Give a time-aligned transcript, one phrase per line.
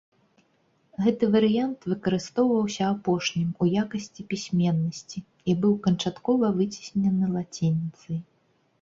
[1.07, 8.17] Гэты варыянт выкарыстоўваўся апошнім у якасці пісьменнасці і быў канчаткова выцеснены лацініцай.